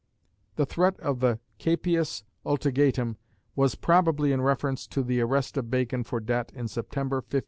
[0.55, 3.17] The threat of the capias ultegatum
[3.55, 7.39] was probably in reference to the arrest of Bacon for debt in September, 1593.